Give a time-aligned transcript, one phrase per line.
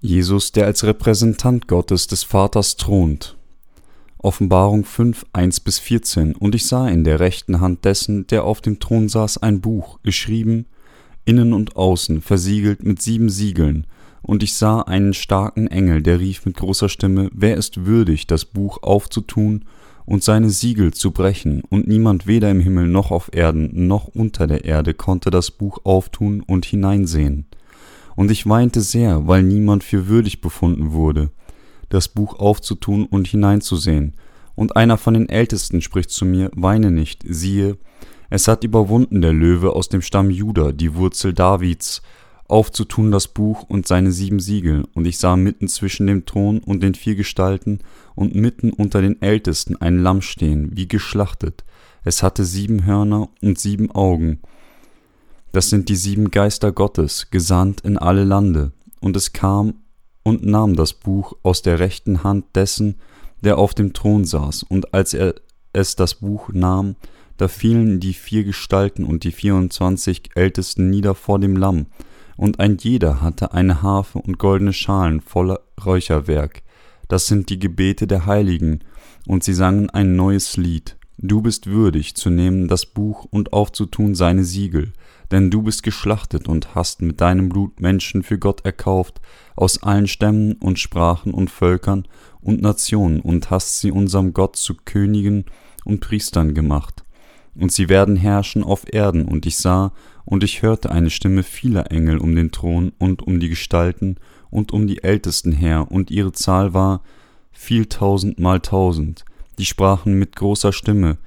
[0.00, 3.36] Jesus, der als Repräsentant Gottes des Vaters thront.
[4.18, 8.60] Offenbarung 5, 1 bis 14 Und ich sah in der rechten Hand dessen, der auf
[8.60, 10.66] dem Thron saß, ein Buch, geschrieben,
[11.24, 13.88] innen und außen, versiegelt mit sieben Siegeln.
[14.22, 18.44] Und ich sah einen starken Engel, der rief mit großer Stimme, Wer ist würdig, das
[18.44, 19.64] Buch aufzutun
[20.04, 21.62] und seine Siegel zu brechen?
[21.70, 25.80] Und niemand weder im Himmel noch auf Erden noch unter der Erde konnte das Buch
[25.82, 27.46] auftun und hineinsehen
[28.18, 31.30] und ich weinte sehr, weil niemand für würdig befunden wurde,
[31.88, 34.14] das Buch aufzutun und hineinzusehen.
[34.56, 37.78] Und einer von den Ältesten spricht zu mir, weine nicht, siehe,
[38.28, 42.02] es hat überwunden der Löwe aus dem Stamm Juda, die Wurzel Davids,
[42.48, 46.82] aufzutun das Buch und seine sieben Siegel, und ich sah mitten zwischen dem Thron und
[46.82, 47.78] den vier Gestalten
[48.16, 51.64] und mitten unter den Ältesten ein Lamm stehen, wie geschlachtet.
[52.02, 54.40] Es hatte sieben Hörner und sieben Augen,
[55.52, 58.72] das sind die sieben Geister Gottes, gesandt in alle Lande.
[59.00, 59.74] Und es kam
[60.22, 62.96] und nahm das Buch aus der rechten Hand dessen,
[63.42, 64.64] der auf dem Thron saß.
[64.64, 65.34] Und als er
[65.72, 66.96] es das Buch nahm,
[67.36, 71.86] da fielen die vier Gestalten und die vierundzwanzig Ältesten nieder vor dem Lamm.
[72.36, 76.62] Und ein jeder hatte eine Harfe und goldene Schalen voller Räucherwerk.
[77.06, 78.80] Das sind die Gebete der Heiligen.
[79.26, 80.96] Und sie sangen ein neues Lied.
[81.16, 84.92] Du bist würdig zu nehmen das Buch und aufzutun seine Siegel
[85.30, 89.20] denn du bist geschlachtet und hast mit deinem Blut Menschen für Gott erkauft,
[89.56, 92.06] aus allen Stämmen und Sprachen und Völkern
[92.40, 95.44] und Nationen, und hast sie unserem Gott zu Königen
[95.84, 97.04] und Priestern gemacht.
[97.54, 99.92] Und sie werden herrschen auf Erden, und ich sah,
[100.24, 104.16] und ich hörte eine Stimme vieler Engel um den Thron und um die Gestalten
[104.50, 107.02] und um die Ältesten her, und ihre Zahl war
[107.50, 109.24] viel tausend mal tausend,
[109.58, 111.18] die sprachen mit großer Stimme,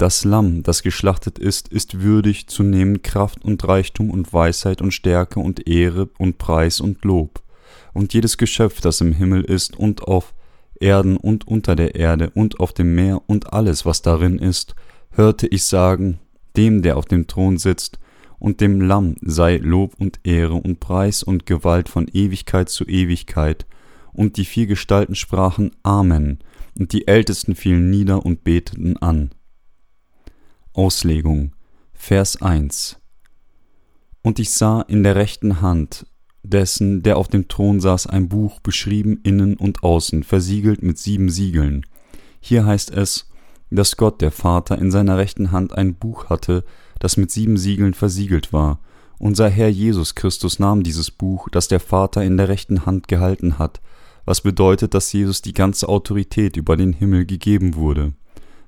[0.00, 4.92] das Lamm, das geschlachtet ist, ist würdig zu nehmen Kraft und Reichtum und Weisheit und
[4.92, 7.42] Stärke und Ehre und Preis und Lob.
[7.92, 10.32] Und jedes Geschöpf, das im Himmel ist und auf
[10.80, 14.74] Erden und unter der Erde und auf dem Meer und alles, was darin ist,
[15.10, 16.18] hörte ich sagen,
[16.56, 17.98] dem, der auf dem Thron sitzt,
[18.38, 23.66] und dem Lamm sei Lob und Ehre und Preis und Gewalt von Ewigkeit zu Ewigkeit.
[24.14, 26.38] Und die vier Gestalten sprachen Amen,
[26.78, 29.32] und die Ältesten fielen nieder und beteten an.
[30.80, 31.52] Auslegung
[31.92, 32.96] Vers 1
[34.22, 36.06] Und ich sah in der rechten Hand
[36.42, 41.28] dessen, der auf dem Thron saß, ein Buch, beschrieben innen und außen, versiegelt mit sieben
[41.28, 41.84] Siegeln.
[42.40, 43.28] Hier heißt es,
[43.70, 46.64] dass Gott, der Vater, in seiner rechten Hand ein Buch hatte,
[46.98, 48.80] das mit sieben Siegeln versiegelt war.
[49.18, 53.58] Unser Herr Jesus Christus nahm dieses Buch, das der Vater in der rechten Hand gehalten
[53.58, 53.82] hat,
[54.24, 58.14] was bedeutet, dass Jesus die ganze Autorität über den Himmel gegeben wurde.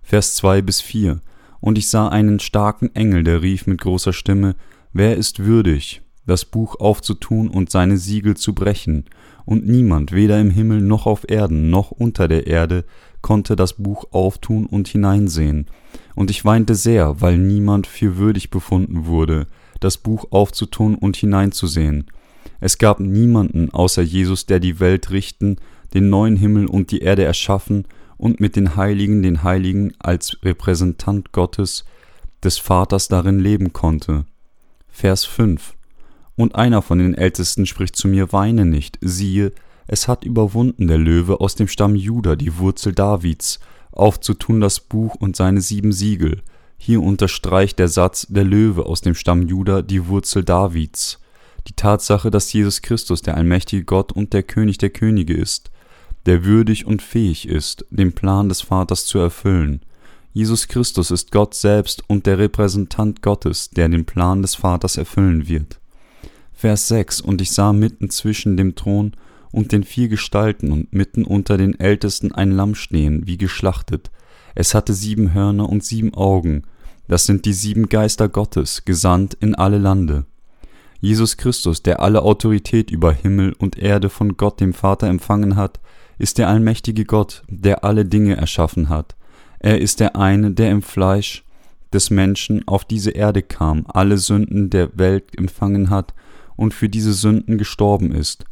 [0.02, 1.22] Vers 2 bis 4
[1.62, 4.56] und ich sah einen starken Engel, der rief mit großer Stimme,
[4.92, 9.04] Wer ist würdig, das Buch aufzutun und seine Siegel zu brechen?
[9.46, 12.84] Und niemand, weder im Himmel noch auf Erden noch unter der Erde,
[13.22, 15.66] konnte das Buch auftun und hineinsehen.
[16.16, 19.46] Und ich weinte sehr, weil niemand für würdig befunden wurde,
[19.78, 22.06] das Buch aufzutun und hineinzusehen.
[22.60, 25.56] Es gab niemanden außer Jesus, der die Welt richten,
[25.94, 27.86] den neuen Himmel und die Erde erschaffen
[28.22, 31.84] und mit den Heiligen den Heiligen als Repräsentant Gottes
[32.44, 34.27] des Vaters darin leben konnte.
[34.88, 35.75] Vers 5
[36.37, 39.50] Und einer von den Ältesten spricht zu mir, weine nicht, siehe,
[39.88, 43.59] es hat überwunden der Löwe aus dem Stamm Juda, die Wurzel Davids,
[43.91, 46.43] aufzutun das Buch und seine sieben Siegel.
[46.78, 51.19] Hier unterstreicht der Satz der Löwe aus dem Stamm Juda die Wurzel Davids.
[51.66, 55.72] Die Tatsache, dass Jesus Christus der allmächtige Gott und der König der Könige ist,
[56.27, 59.81] der würdig und fähig ist, den Plan des Vaters zu erfüllen.
[60.33, 65.47] Jesus Christus ist Gott selbst und der Repräsentant Gottes, der den Plan des Vaters erfüllen
[65.49, 65.78] wird.
[66.53, 69.12] Vers 6 Und ich sah mitten zwischen dem Thron
[69.50, 74.10] und den vier Gestalten und mitten unter den Ältesten ein Lamm stehen, wie geschlachtet.
[74.54, 76.63] Es hatte sieben Hörner und sieben Augen.
[77.09, 80.25] Das sind die sieben Geister Gottes, gesandt in alle Lande.
[81.01, 85.80] Jesus Christus, der alle Autorität über Himmel und Erde von Gott dem Vater empfangen hat,
[86.22, 89.16] ist der allmächtige Gott, der alle Dinge erschaffen hat.
[89.59, 91.45] Er ist der eine, der im Fleisch
[91.92, 96.15] des Menschen auf diese Erde kam, alle Sünden der Welt empfangen hat
[96.54, 98.45] und für diese Sünden gestorben ist,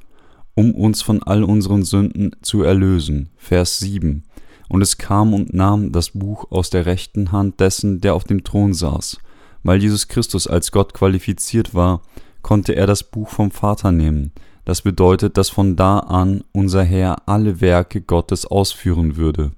[0.54, 3.30] um uns von all unseren Sünden zu erlösen.
[3.36, 4.24] Vers 7.
[4.68, 8.42] Und es kam und nahm das Buch aus der rechten Hand dessen, der auf dem
[8.42, 9.18] Thron saß.
[9.62, 12.02] Weil Jesus Christus als Gott qualifiziert war,
[12.42, 14.32] konnte er das Buch vom Vater nehmen.
[14.64, 19.52] Das bedeutet, dass von da an unser Herr alle Werke Gottes ausführen würde.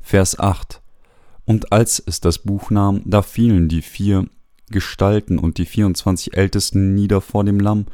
[0.00, 0.80] Vers 8
[1.44, 4.26] Und als es das Buch nahm, da fielen die vier
[4.70, 7.86] Gestalten und die 24 Ältesten nieder vor dem Lamm,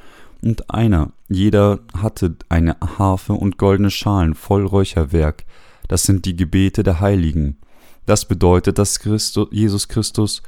[0.43, 5.45] und einer, jeder hatte eine Harfe und goldene Schalen voll Räucherwerk,
[5.89, 7.59] das sind die Gebete der Heiligen.
[8.07, 10.43] Das bedeutet, dass Christus, Jesus Christus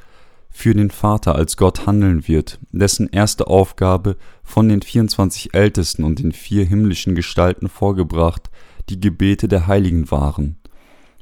[0.57, 6.21] für den Vater als Gott handeln wird, dessen erste Aufgabe von den 24 Ältesten und
[6.21, 8.51] den vier himmlischen Gestalten vorgebracht
[8.89, 10.57] die Gebete der Heiligen waren.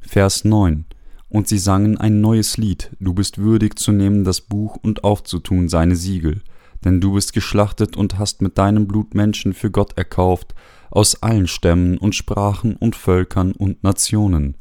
[0.07, 0.85] Vers 9
[1.29, 5.67] Und sie sangen ein neues Lied, du bist würdig zu nehmen das Buch und aufzutun
[5.67, 6.41] seine Siegel,
[6.85, 10.53] denn du bist geschlachtet und hast mit deinem Blut Menschen für Gott erkauft,
[10.91, 14.55] aus allen Stämmen und Sprachen und Völkern und Nationen.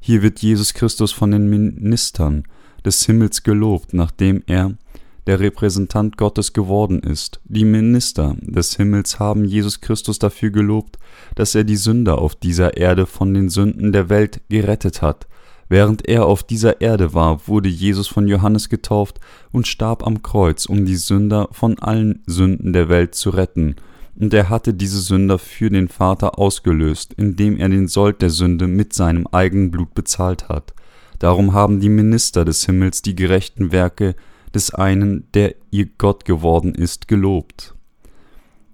[0.00, 2.44] Hier wird Jesus Christus von den Ministern
[2.84, 4.74] des Himmels gelobt, nachdem er
[5.26, 7.40] der Repräsentant Gottes geworden ist.
[7.44, 10.98] Die Minister des Himmels haben Jesus Christus dafür gelobt,
[11.34, 15.26] dass er die Sünder auf dieser Erde von den Sünden der Welt gerettet hat.
[15.68, 19.18] Während er auf dieser Erde war, wurde Jesus von Johannes getauft
[19.50, 23.76] und starb am Kreuz, um die Sünder von allen Sünden der Welt zu retten.
[24.16, 28.68] Und er hatte diese Sünder für den Vater ausgelöst, indem er den Sold der Sünde
[28.68, 30.74] mit seinem eigenen Blut bezahlt hat.
[31.24, 34.14] Darum haben die Minister des Himmels die gerechten Werke
[34.54, 37.74] des einen, der ihr Gott geworden ist, gelobt.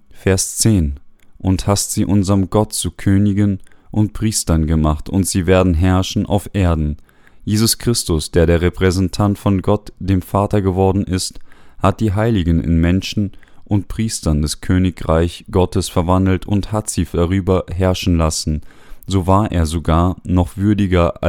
[0.09, 0.99] Vers 10
[1.37, 3.59] Und hast sie unserem Gott zu Königen
[3.89, 6.97] und Priestern gemacht, und sie werden herrschen auf Erden.
[7.45, 11.39] Jesus Christus, der der Repräsentant von Gott, dem Vater geworden ist,
[11.77, 13.31] hat die Heiligen in Menschen
[13.63, 18.59] und Priestern des Königreich Gottes verwandelt und hat sie darüber herrschen lassen.
[19.07, 21.23] So war er sogar noch würdiger,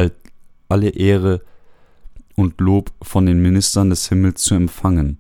[0.73, 1.43] alle Ehre
[2.35, 5.19] und Lob von den Ministern des Himmels zu empfangen.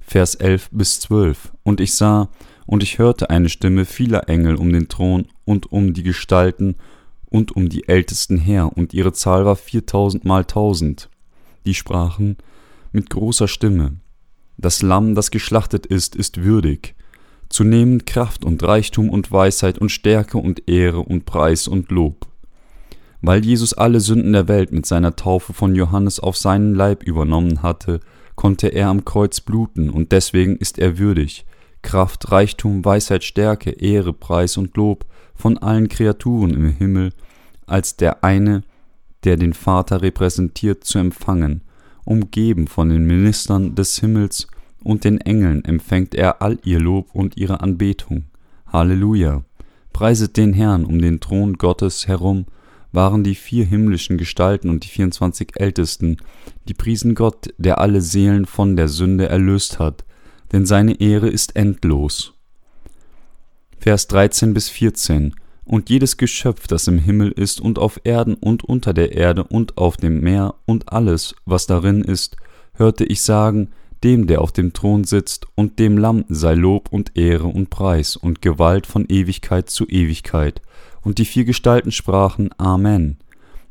[0.00, 1.52] Vers 11 bis 12.
[1.62, 2.30] Und ich sah,
[2.66, 6.74] und ich hörte eine Stimme vieler Engel um den Thron und um die Gestalten
[7.30, 11.08] und um die Ältesten her, und ihre Zahl war viertausend mal tausend.
[11.64, 12.36] Die sprachen
[12.90, 14.00] mit großer Stimme,
[14.56, 16.96] Das Lamm, das geschlachtet ist, ist würdig,
[17.48, 22.27] zu nehmen Kraft und Reichtum und Weisheit und Stärke und Ehre und Preis und Lob
[23.20, 27.62] weil Jesus alle Sünden der Welt mit seiner Taufe von Johannes auf seinen Leib übernommen
[27.62, 28.00] hatte,
[28.36, 31.44] konnte er am Kreuz bluten, und deswegen ist er würdig,
[31.82, 37.12] Kraft, Reichtum, Weisheit, Stärke, Ehre, Preis und Lob von allen Kreaturen im Himmel
[37.66, 38.62] als der eine,
[39.24, 41.62] der den Vater repräsentiert, zu empfangen.
[42.04, 44.46] Umgeben von den Ministern des Himmels
[44.82, 48.24] und den Engeln empfängt er all ihr Lob und ihre Anbetung.
[48.72, 49.44] Halleluja!
[49.92, 52.46] Preiset den Herrn um den Thron Gottes herum,
[52.92, 56.16] waren die vier himmlischen Gestalten und die 24 Ältesten,
[56.68, 60.04] die priesen Gott, der alle Seelen von der Sünde erlöst hat,
[60.52, 62.34] denn seine Ehre ist endlos.
[63.78, 68.64] Vers 13 bis 14 Und jedes Geschöpf, das im Himmel ist und auf Erden und
[68.64, 72.36] unter der Erde und auf dem Meer und alles, was darin ist,
[72.74, 73.70] hörte ich sagen,
[74.04, 78.16] dem, der auf dem Thron sitzt, und dem Lamm sei Lob und Ehre und Preis
[78.16, 80.62] und Gewalt von Ewigkeit zu Ewigkeit.
[81.02, 83.18] Und die vier Gestalten sprachen Amen.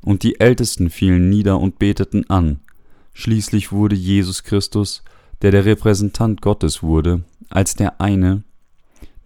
[0.02, 2.60] Und die Ältesten fielen nieder und beteten an.
[3.14, 5.04] Schließlich wurde Jesus Christus,
[5.42, 8.44] der der Repräsentant Gottes wurde, als der eine,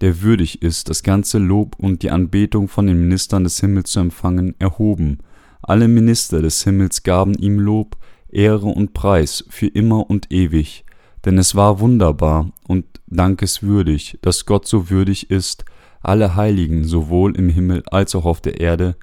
[0.02, 4.00] der würdig ist, das ganze Lob und die Anbetung von den Ministern des Himmels zu
[4.00, 5.20] empfangen, erhoben.
[5.62, 7.98] Alle Minister des Himmels gaben ihm Lob,
[8.30, 10.86] Ehre und Preis für immer und ewig.
[11.26, 15.66] Denn es war wunderbar und dankeswürdig, dass Gott so würdig ist,
[16.02, 18.96] alle Heiligen, sowohl im Himmel als auch auf der Erde,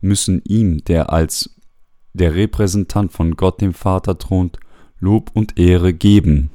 [0.00, 1.56] müssen ihm, der als
[2.12, 4.58] der Repräsentant von Gott dem Vater thront,
[4.98, 6.50] Lob und Ehre geben.